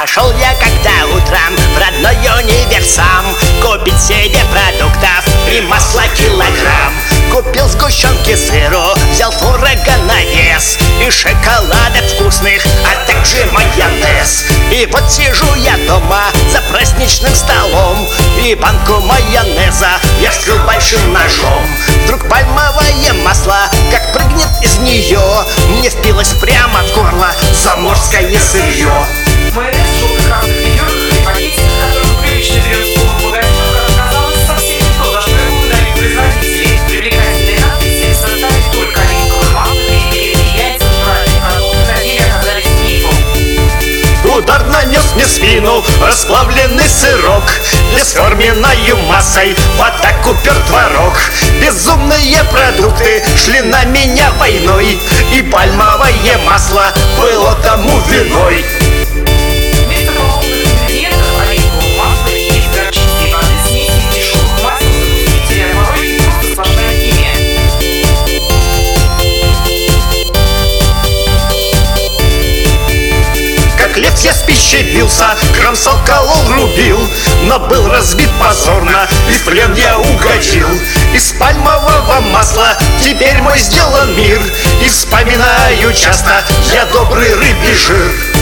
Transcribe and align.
Пошел 0.00 0.28
я 0.38 0.52
когда 0.54 1.06
утром 1.14 1.54
в 1.56 1.78
родной 1.78 2.16
универсам 2.42 3.24
Купить 3.62 4.00
себе 4.00 4.40
продуктов 4.50 5.24
и 5.48 5.60
масла 5.60 6.02
килограмм. 6.16 6.92
Купил 7.30 7.68
сгущенки 7.68 8.34
сыру, 8.34 8.92
взял 9.12 9.30
творога 9.30 9.96
на 10.08 10.20
вес 10.24 10.78
И 11.00 11.08
шоколадок 11.10 12.04
вкусных, 12.12 12.66
а 12.84 13.06
также 13.06 13.46
майонез. 13.52 14.46
И 14.72 14.84
вот 14.92 15.08
сижу 15.10 15.54
я 15.54 15.76
дома 15.86 16.24
за 16.50 16.60
праздничным 16.72 17.32
столом 17.32 18.08
И 18.42 18.56
банку 18.56 19.00
майонеза 19.00 19.90
я 20.20 20.32
вскрыл 20.32 20.58
большим 20.66 21.12
ножом. 21.12 21.66
Вдруг 22.04 22.28
пальмовое 22.28 23.12
масло, 23.24 23.43
Удар 44.44 44.62
нанес 44.66 45.02
мне 45.14 45.26
спину. 45.26 45.82
Расплавленный 46.06 46.86
сырок 46.86 47.44
Бесформенною 47.96 48.96
массой. 49.08 49.56
В 49.78 49.82
атаку 49.82 50.36
пер 50.44 50.54
творог. 50.68 51.14
Безумные 51.62 52.44
продукты 52.52 53.24
шли 53.42 53.62
на 53.62 53.84
меня 53.84 54.30
войной. 54.38 55.00
И 55.32 55.42
пальмовое 55.50 56.38
масло 56.44 56.92
было 57.18 57.54
тому 57.62 57.98
виной 58.10 58.83
Я 74.24 74.32
с 74.32 74.42
пищей 74.42 74.82
бился, 74.82 75.36
кромсал, 75.54 75.98
колол, 76.06 76.48
рубил 76.56 76.98
Но 77.42 77.58
был 77.58 77.90
разбит 77.90 78.30
позорно, 78.40 79.06
и 79.28 79.34
в 79.34 79.44
плен 79.44 79.74
я 79.74 79.98
угодил. 79.98 80.68
Из 81.14 81.32
пальмового 81.32 82.20
масла 82.32 82.74
теперь 83.04 83.36
мой 83.42 83.58
сделан 83.58 84.16
мир 84.16 84.40
И 84.82 84.88
вспоминаю 84.88 85.92
часто 85.92 86.42
я 86.72 86.86
добрый 86.86 87.34
рыбий 87.34 87.74
жир 87.74 88.33